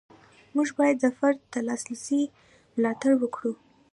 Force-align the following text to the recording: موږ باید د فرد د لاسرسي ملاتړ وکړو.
موږ 0.55 0.69
باید 0.79 0.97
د 1.01 1.05
فرد 1.17 1.39
د 1.53 1.55
لاسرسي 1.67 2.21
ملاتړ 2.77 3.11
وکړو. 3.19 3.53